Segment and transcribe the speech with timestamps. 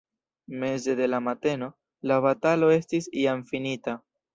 [0.47, 1.69] Meze de la mateno,
[2.11, 4.01] la batalo estis jam finita.